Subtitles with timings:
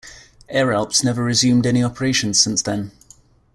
[0.49, 2.89] Air Alps never resumed any operations since then.